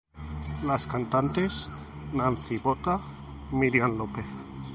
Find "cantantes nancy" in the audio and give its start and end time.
0.87-2.57